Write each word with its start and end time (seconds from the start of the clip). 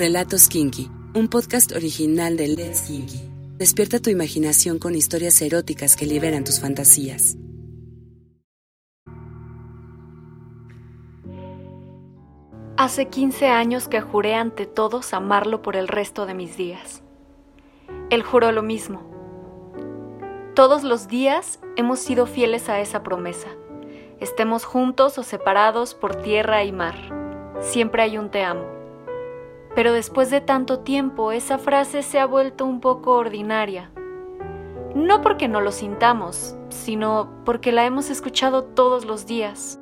Relatos 0.00 0.48
Kinky, 0.48 0.90
un 1.14 1.28
podcast 1.28 1.72
original 1.72 2.38
de 2.38 2.48
Let's 2.48 2.80
Kinky. 2.86 3.20
Despierta 3.58 4.00
tu 4.00 4.08
imaginación 4.08 4.78
con 4.78 4.94
historias 4.94 5.42
eróticas 5.42 5.94
que 5.94 6.06
liberan 6.06 6.42
tus 6.42 6.58
fantasías. 6.58 7.36
Hace 12.78 13.08
15 13.08 13.48
años 13.48 13.88
que 13.88 14.00
juré 14.00 14.36
ante 14.36 14.64
todos 14.64 15.12
amarlo 15.12 15.60
por 15.60 15.76
el 15.76 15.86
resto 15.86 16.24
de 16.24 16.32
mis 16.32 16.56
días. 16.56 17.02
Él 18.08 18.22
juró 18.22 18.52
lo 18.52 18.62
mismo. 18.62 19.02
Todos 20.54 20.82
los 20.82 21.08
días 21.08 21.60
hemos 21.76 21.98
sido 21.98 22.24
fieles 22.24 22.70
a 22.70 22.80
esa 22.80 23.02
promesa. 23.02 23.48
Estemos 24.18 24.64
juntos 24.64 25.18
o 25.18 25.22
separados 25.22 25.92
por 25.92 26.22
tierra 26.22 26.64
y 26.64 26.72
mar. 26.72 26.96
Siempre 27.60 28.00
hay 28.00 28.16
un 28.16 28.30
te 28.30 28.42
amo. 28.42 28.79
Pero 29.74 29.92
después 29.92 30.30
de 30.30 30.40
tanto 30.40 30.80
tiempo, 30.80 31.32
esa 31.32 31.58
frase 31.58 32.02
se 32.02 32.18
ha 32.18 32.26
vuelto 32.26 32.64
un 32.64 32.80
poco 32.80 33.12
ordinaria. 33.12 33.90
No 34.94 35.22
porque 35.22 35.46
no 35.46 35.60
lo 35.60 35.70
sintamos, 35.70 36.56
sino 36.68 37.30
porque 37.44 37.70
la 37.70 37.84
hemos 37.84 38.10
escuchado 38.10 38.64
todos 38.64 39.04
los 39.04 39.26
días. 39.26 39.78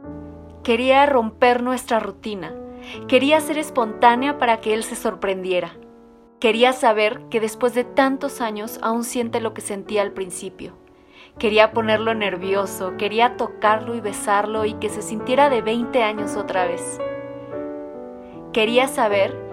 Quería 0.63 1.07
romper 1.07 1.63
nuestra 1.63 1.99
rutina. 1.99 2.55
Quería 3.07 3.41
ser 3.41 3.57
espontánea 3.57 4.39
para 4.39 4.61
que 4.61 4.75
él 4.75 4.85
se 4.85 4.97
sorprendiera. 4.97 5.77
Quería 6.41 6.73
saber 6.73 7.23
que 7.31 7.41
después 7.41 7.75
de 7.75 7.85
tantos 7.85 8.41
años 8.41 8.79
aún 8.83 9.03
siente 9.03 9.41
lo 9.41 9.55
que 9.55 9.63
sentía 9.63 10.03
al 10.03 10.13
principio. 10.13 10.75
Quería 11.39 11.73
ponerlo 11.73 12.15
nervioso, 12.15 12.97
quería 12.99 13.37
tocarlo 13.37 13.95
y 13.95 14.01
besarlo 14.01 14.65
y 14.65 14.75
que 14.75 14.89
se 14.89 15.03
sintiera 15.03 15.49
de 15.49 15.63
20 15.63 16.03
años 16.03 16.37
otra 16.37 16.67
vez. 16.67 17.01
Quería 18.53 18.89
saber 18.89 19.48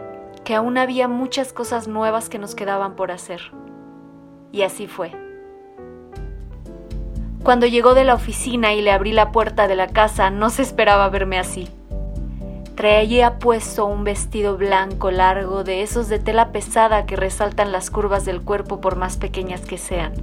que 0.46 0.56
aún 0.56 0.78
había 0.78 1.10
muchas 1.10 1.52
cosas 1.52 1.90
nuevas 1.90 2.30
que 2.30 2.40
nos 2.40 2.56
quedaban 2.56 2.96
por 2.96 3.12
hacer. 3.12 3.42
Y 4.54 4.62
así 4.62 4.88
fue. 4.88 5.12
Cuando 7.44 7.66
llegó 7.66 7.94
de 7.94 8.06
la 8.06 8.14
oficina 8.14 8.74
y 8.74 8.82
le 8.82 8.92
abrí 8.92 9.12
la 9.12 9.32
puerta 9.32 9.68
de 9.68 9.76
la 9.76 9.88
casa, 9.88 10.30
no 10.30 10.50
se 10.50 10.62
esperaba 10.62 11.10
verme 11.10 11.38
así. 11.38 11.68
Traía 12.76 13.40
puesto 13.40 13.86
un 13.86 14.04
vestido 14.04 14.58
blanco 14.58 15.12
largo 15.12 15.64
de 15.64 15.82
esos 15.82 16.10
de 16.10 16.20
tela 16.20 16.52
pesada 16.52 17.06
que 17.06 17.16
resaltan 17.16 17.72
las 17.72 17.90
curvas 17.90 18.26
del 18.26 18.42
cuerpo 18.42 18.82
por 18.82 18.96
más 18.96 19.18
pequeñas 19.18 19.62
que 19.62 19.78
sean. 19.78 20.14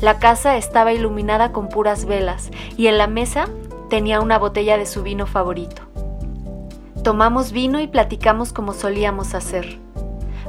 La 0.00 0.18
casa 0.18 0.56
estaba 0.56 0.92
iluminada 0.92 1.52
con 1.52 1.68
puras 1.68 2.06
velas 2.06 2.50
y 2.76 2.86
en 2.86 2.96
la 2.96 3.06
mesa 3.06 3.48
tenía 3.90 4.20
una 4.20 4.38
botella 4.38 4.78
de 4.78 4.86
su 4.86 5.02
vino 5.02 5.26
favorito. 5.26 5.89
Tomamos 7.02 7.52
vino 7.52 7.80
y 7.80 7.86
platicamos 7.86 8.52
como 8.52 8.74
solíamos 8.74 9.34
hacer. 9.34 9.78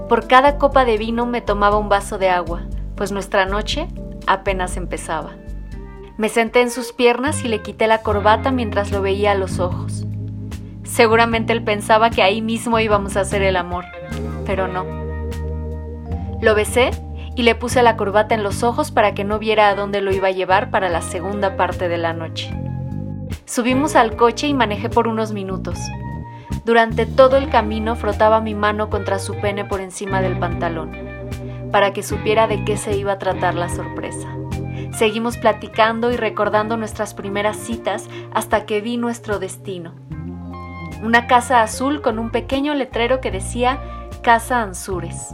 Por 0.09 0.27
cada 0.27 0.57
copa 0.57 0.83
de 0.83 0.97
vino 0.97 1.25
me 1.25 1.39
tomaba 1.39 1.77
un 1.77 1.87
vaso 1.87 2.17
de 2.17 2.29
agua, 2.29 2.63
pues 2.95 3.13
nuestra 3.13 3.45
noche 3.45 3.87
apenas 4.27 4.75
empezaba. 4.75 5.31
Me 6.17 6.27
senté 6.27 6.59
en 6.59 6.69
sus 6.69 6.91
piernas 6.91 7.45
y 7.45 7.47
le 7.47 7.61
quité 7.61 7.87
la 7.87 8.01
corbata 8.01 8.51
mientras 8.51 8.91
lo 8.91 9.01
veía 9.01 9.31
a 9.31 9.35
los 9.35 9.59
ojos. 9.59 10.05
Seguramente 10.83 11.53
él 11.53 11.63
pensaba 11.63 12.09
que 12.09 12.21
ahí 12.21 12.41
mismo 12.41 12.79
íbamos 12.79 13.15
a 13.15 13.21
hacer 13.21 13.41
el 13.43 13.55
amor, 13.55 13.85
pero 14.45 14.67
no. 14.67 14.85
Lo 16.41 16.53
besé 16.53 16.91
y 17.37 17.43
le 17.43 17.55
puse 17.55 17.81
la 17.81 17.95
corbata 17.95 18.35
en 18.35 18.43
los 18.43 18.61
ojos 18.61 18.91
para 18.91 19.13
que 19.13 19.23
no 19.23 19.39
viera 19.39 19.69
a 19.69 19.75
dónde 19.75 20.01
lo 20.01 20.11
iba 20.11 20.27
a 20.27 20.31
llevar 20.31 20.69
para 20.69 20.89
la 20.89 21.01
segunda 21.01 21.55
parte 21.55 21.87
de 21.87 21.97
la 21.97 22.11
noche. 22.11 22.53
Subimos 23.45 23.95
al 23.95 24.17
coche 24.17 24.47
y 24.47 24.53
manejé 24.53 24.89
por 24.89 25.07
unos 25.07 25.31
minutos. 25.31 25.79
Durante 26.65 27.05
todo 27.05 27.37
el 27.37 27.49
camino 27.49 27.95
frotaba 27.95 28.41
mi 28.41 28.55
mano 28.55 28.89
contra 28.89 29.19
su 29.19 29.35
pene 29.39 29.65
por 29.65 29.81
encima 29.81 30.21
del 30.21 30.37
pantalón, 30.37 30.91
para 31.71 31.93
que 31.93 32.03
supiera 32.03 32.47
de 32.47 32.63
qué 32.63 32.77
se 32.77 32.95
iba 32.95 33.13
a 33.13 33.19
tratar 33.19 33.55
la 33.55 33.69
sorpresa. 33.69 34.27
Seguimos 34.93 35.37
platicando 35.37 36.11
y 36.11 36.17
recordando 36.17 36.77
nuestras 36.77 37.13
primeras 37.13 37.57
citas 37.57 38.09
hasta 38.33 38.65
que 38.65 38.81
vi 38.81 38.97
nuestro 38.97 39.39
destino. 39.39 39.93
Una 41.01 41.27
casa 41.27 41.61
azul 41.63 42.01
con 42.01 42.19
un 42.19 42.29
pequeño 42.29 42.73
letrero 42.75 43.21
que 43.21 43.31
decía 43.31 43.79
Casa 44.21 44.61
Ansures. 44.61 45.29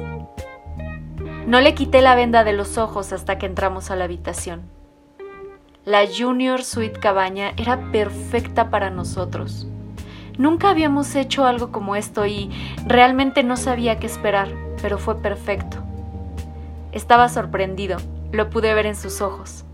No 1.45 1.59
le 1.59 1.73
quité 1.73 2.01
la 2.01 2.16
venda 2.16 2.44
de 2.44 2.53
los 2.53 2.77
ojos 2.77 3.11
hasta 3.11 3.38
que 3.38 3.45
entramos 3.45 3.91
a 3.91 3.95
la 3.95 4.06
habitación. 4.06 4.69
La 5.83 6.03
Junior 6.06 6.63
Suite 6.63 7.00
Cabaña 7.00 7.53
era 7.57 7.91
perfecta 7.91 8.69
para 8.69 8.89
nosotros. 8.89 9.67
Nunca 10.38 10.70
habíamos 10.70 11.16
hecho 11.16 11.46
algo 11.46 11.72
como 11.72 11.96
esto 11.96 12.25
y 12.25 12.52
realmente 12.86 13.44
no 13.44 13.58
sabía 13.58 14.00
qué 14.00 14.06
esperar, 14.06 14.50
pero 14.81 14.98
fue 14.98 15.22
perfecto. 15.22 15.78
Estaba 16.92 17.30
sorprendido, 17.30 17.98
lo 18.31 18.50
pude 18.50 18.74
ver 18.74 18.86
en 18.86 18.96
sus 18.96 19.22
ojos. 19.22 19.66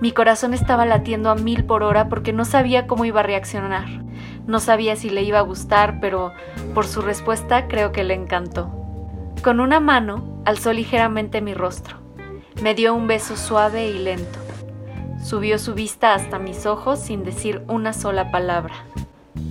Mi 0.00 0.12
corazón 0.12 0.54
estaba 0.54 0.84
latiendo 0.86 1.30
a 1.30 1.34
mil 1.34 1.64
por 1.64 1.82
hora 1.82 2.08
porque 2.08 2.32
no 2.32 2.44
sabía 2.44 2.86
cómo 2.86 3.04
iba 3.04 3.20
a 3.20 3.24
reaccionar. 3.24 3.86
No 4.46 4.58
sabía 4.58 4.96
si 4.96 5.10
le 5.10 5.22
iba 5.22 5.38
a 5.38 5.42
gustar, 5.42 6.00
pero 6.00 6.32
por 6.74 6.86
su 6.86 7.02
respuesta 7.02 7.68
creo 7.68 7.92
que 7.92 8.04
le 8.04 8.14
encantó. 8.14 8.70
Con 9.42 9.60
una 9.60 9.80
mano 9.80 10.42
alzó 10.44 10.72
ligeramente 10.72 11.40
mi 11.40 11.54
rostro. 11.54 11.98
Me 12.62 12.74
dio 12.74 12.94
un 12.94 13.06
beso 13.06 13.36
suave 13.36 13.88
y 13.88 13.98
lento. 13.98 14.38
Subió 15.22 15.58
su 15.58 15.74
vista 15.74 16.14
hasta 16.14 16.38
mis 16.38 16.66
ojos 16.66 16.98
sin 16.98 17.22
decir 17.22 17.62
una 17.68 17.92
sola 17.92 18.30
palabra. 18.30 18.74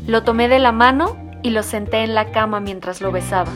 Lo 0.07 0.23
tomé 0.23 0.47
de 0.47 0.57
la 0.57 0.71
mano 0.71 1.15
y 1.43 1.51
lo 1.51 1.61
senté 1.61 2.03
en 2.03 2.15
la 2.15 2.31
cama 2.31 2.59
mientras 2.59 3.01
lo 3.01 3.11
besaba. 3.11 3.51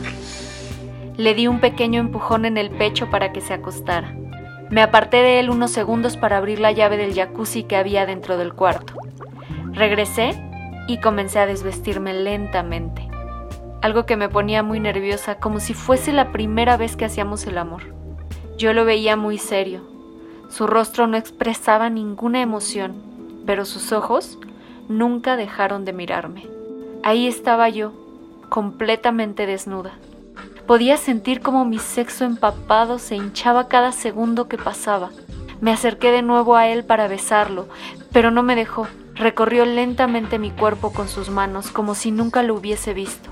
Le 1.16 1.34
di 1.34 1.48
un 1.48 1.60
pequeño 1.60 1.98
empujón 1.98 2.44
en 2.44 2.56
el 2.56 2.70
pecho 2.70 3.10
para 3.10 3.32
que 3.32 3.40
se 3.40 3.54
acostara. 3.54 4.14
Me 4.70 4.80
aparté 4.80 5.18
de 5.18 5.40
él 5.40 5.50
unos 5.50 5.72
segundos 5.72 6.16
para 6.16 6.36
abrir 6.36 6.60
la 6.60 6.72
llave 6.72 6.96
del 6.96 7.14
jacuzzi 7.14 7.64
que 7.64 7.76
había 7.76 8.06
dentro 8.06 8.38
del 8.38 8.52
cuarto. 8.54 8.94
Regresé 9.72 10.40
y 10.86 10.98
comencé 11.00 11.40
a 11.40 11.46
desvestirme 11.46 12.14
lentamente, 12.14 13.08
algo 13.82 14.06
que 14.06 14.16
me 14.16 14.28
ponía 14.28 14.62
muy 14.62 14.78
nerviosa, 14.78 15.36
como 15.36 15.58
si 15.58 15.74
fuese 15.74 16.12
la 16.12 16.30
primera 16.30 16.76
vez 16.76 16.96
que 16.96 17.04
hacíamos 17.04 17.46
el 17.46 17.58
amor. 17.58 17.82
Yo 18.56 18.72
lo 18.72 18.84
veía 18.84 19.16
muy 19.16 19.38
serio. 19.38 19.82
Su 20.48 20.66
rostro 20.66 21.06
no 21.08 21.16
expresaba 21.16 21.90
ninguna 21.90 22.40
emoción, 22.40 22.94
pero 23.46 23.64
sus 23.64 23.92
ojos 23.92 24.38
nunca 24.88 25.36
dejaron 25.36 25.84
de 25.84 25.92
mirarme. 25.92 26.46
Ahí 27.02 27.26
estaba 27.26 27.68
yo, 27.68 27.92
completamente 28.48 29.46
desnuda. 29.46 29.92
Podía 30.66 30.96
sentir 30.96 31.40
como 31.40 31.64
mi 31.64 31.78
sexo 31.78 32.24
empapado 32.24 32.98
se 32.98 33.14
hinchaba 33.14 33.68
cada 33.68 33.92
segundo 33.92 34.48
que 34.48 34.58
pasaba. 34.58 35.10
Me 35.60 35.72
acerqué 35.72 36.10
de 36.10 36.22
nuevo 36.22 36.56
a 36.56 36.68
él 36.68 36.84
para 36.84 37.06
besarlo, 37.06 37.68
pero 38.12 38.30
no 38.30 38.42
me 38.42 38.56
dejó. 38.56 38.88
Recorrió 39.14 39.64
lentamente 39.64 40.38
mi 40.38 40.50
cuerpo 40.50 40.92
con 40.92 41.08
sus 41.08 41.30
manos 41.30 41.70
como 41.70 41.94
si 41.94 42.10
nunca 42.10 42.42
lo 42.42 42.54
hubiese 42.54 42.94
visto. 42.94 43.30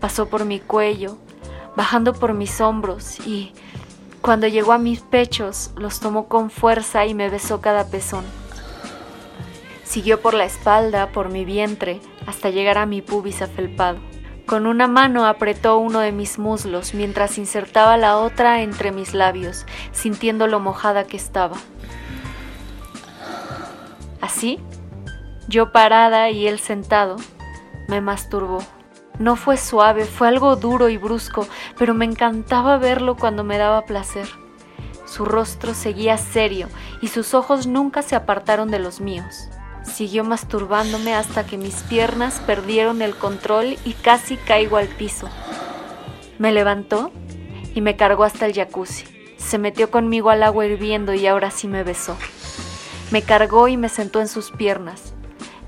Pasó 0.00 0.28
por 0.28 0.44
mi 0.44 0.58
cuello, 0.58 1.18
bajando 1.76 2.14
por 2.14 2.32
mis 2.34 2.60
hombros 2.60 3.20
y, 3.26 3.52
cuando 4.22 4.48
llegó 4.48 4.72
a 4.72 4.78
mis 4.78 5.00
pechos, 5.00 5.70
los 5.76 6.00
tomó 6.00 6.26
con 6.26 6.50
fuerza 6.50 7.06
y 7.06 7.14
me 7.14 7.28
besó 7.28 7.60
cada 7.60 7.88
pezón. 7.88 8.24
Siguió 9.86 10.20
por 10.20 10.34
la 10.34 10.44
espalda, 10.44 11.12
por 11.12 11.28
mi 11.30 11.44
vientre, 11.44 12.00
hasta 12.26 12.50
llegar 12.50 12.76
a 12.76 12.86
mi 12.86 13.02
pubis 13.02 13.40
afelpado. 13.40 14.00
Con 14.44 14.66
una 14.66 14.88
mano 14.88 15.26
apretó 15.26 15.78
uno 15.78 16.00
de 16.00 16.10
mis 16.10 16.38
muslos 16.40 16.92
mientras 16.92 17.38
insertaba 17.38 17.96
la 17.96 18.16
otra 18.18 18.62
entre 18.62 18.90
mis 18.90 19.14
labios, 19.14 19.64
sintiendo 19.92 20.48
lo 20.48 20.58
mojada 20.58 21.04
que 21.04 21.16
estaba. 21.16 21.56
Así, 24.20 24.58
yo 25.48 25.70
parada 25.70 26.30
y 26.30 26.48
él 26.48 26.58
sentado, 26.58 27.16
me 27.88 28.00
masturbó. 28.00 28.58
No 29.20 29.36
fue 29.36 29.56
suave, 29.56 30.04
fue 30.04 30.26
algo 30.26 30.56
duro 30.56 30.88
y 30.88 30.96
brusco, 30.96 31.46
pero 31.78 31.94
me 31.94 32.04
encantaba 32.04 32.76
verlo 32.76 33.16
cuando 33.16 33.44
me 33.44 33.56
daba 33.56 33.82
placer. 33.82 34.28
Su 35.06 35.24
rostro 35.24 35.74
seguía 35.74 36.18
serio 36.18 36.68
y 37.00 37.08
sus 37.08 37.34
ojos 37.34 37.68
nunca 37.68 38.02
se 38.02 38.16
apartaron 38.16 38.70
de 38.70 38.80
los 38.80 39.00
míos. 39.00 39.48
Siguió 39.92 40.24
masturbándome 40.24 41.14
hasta 41.14 41.46
que 41.46 41.56
mis 41.56 41.82
piernas 41.84 42.40
perdieron 42.46 43.00
el 43.00 43.14
control 43.14 43.78
y 43.84 43.92
casi 43.94 44.36
caigo 44.36 44.76
al 44.76 44.88
piso. 44.88 45.28
Me 46.38 46.52
levantó 46.52 47.12
y 47.74 47.80
me 47.80 47.96
cargó 47.96 48.24
hasta 48.24 48.46
el 48.46 48.54
jacuzzi. 48.54 49.04
Se 49.38 49.58
metió 49.58 49.90
conmigo 49.90 50.30
al 50.30 50.42
agua 50.42 50.66
hirviendo 50.66 51.14
y 51.14 51.26
ahora 51.26 51.50
sí 51.50 51.68
me 51.68 51.82
besó. 51.82 52.16
Me 53.10 53.22
cargó 53.22 53.68
y 53.68 53.76
me 53.76 53.88
sentó 53.88 54.20
en 54.20 54.28
sus 54.28 54.50
piernas. 54.50 55.14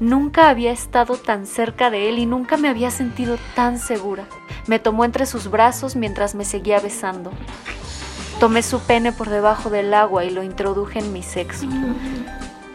Nunca 0.00 0.49
había 0.49 0.73
estado 0.73 1.17
tan 1.17 1.47
cerca 1.47 1.91
de 1.91 2.09
él 2.09 2.19
y 2.19 2.26
nunca 2.26 2.56
me 2.56 2.69
había 2.69 2.91
sentido 2.91 3.37
tan 3.55 3.79
segura. 3.79 4.26
Me 4.67 4.79
tomó 4.79 5.05
entre 5.05 5.26
sus 5.26 5.50
brazos 5.50 5.97
mientras 5.97 6.35
me 6.35 6.44
seguía 6.44 6.81
besando. 6.81 7.32
Tomé 8.38 8.62
su 8.62 8.81
pene 8.81 9.12
por 9.12 9.29
debajo 9.29 9.71
del 9.71 9.93
agua 9.94 10.25
y 10.25 10.31
lo 10.31 10.43
introduje 10.43 11.00
en 11.00 11.12
mi 11.12 11.23
sexo. 11.23 11.67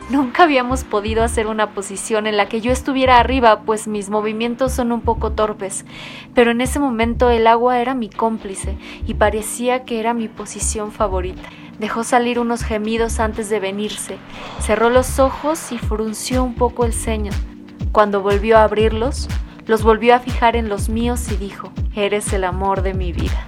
Nunca 0.09 0.43
habíamos 0.43 0.83
podido 0.83 1.23
hacer 1.23 1.47
una 1.47 1.73
posición 1.73 2.27
en 2.27 2.35
la 2.35 2.49
que 2.49 2.59
yo 2.59 2.71
estuviera 2.71 3.19
arriba, 3.19 3.61
pues 3.61 3.87
mis 3.87 4.09
movimientos 4.09 4.73
son 4.73 4.91
un 4.91 4.99
poco 4.99 5.31
torpes, 5.31 5.85
pero 6.35 6.51
en 6.51 6.59
ese 6.59 6.77
momento 6.79 7.29
el 7.29 7.47
agua 7.47 7.79
era 7.79 7.95
mi 7.95 8.09
cómplice 8.09 8.77
y 9.07 9.13
parecía 9.13 9.85
que 9.85 10.01
era 10.01 10.13
mi 10.13 10.27
posición 10.27 10.91
favorita. 10.91 11.49
Dejó 11.79 12.03
salir 12.03 12.37
unos 12.37 12.63
gemidos 12.63 13.21
antes 13.21 13.49
de 13.49 13.61
venirse, 13.61 14.17
cerró 14.59 14.89
los 14.89 15.19
ojos 15.19 15.71
y 15.71 15.77
frunció 15.77 16.43
un 16.43 16.55
poco 16.55 16.83
el 16.85 16.93
ceño. 16.93 17.31
Cuando 17.93 18.21
volvió 18.21 18.57
a 18.57 18.65
abrirlos, 18.65 19.29
los 19.67 19.83
volvió 19.83 20.15
a 20.15 20.19
fijar 20.19 20.57
en 20.57 20.67
los 20.67 20.89
míos 20.89 21.31
y 21.31 21.37
dijo, 21.37 21.71
Eres 21.95 22.33
el 22.33 22.43
amor 22.43 22.81
de 22.81 22.93
mi 22.93 23.13
vida. 23.13 23.47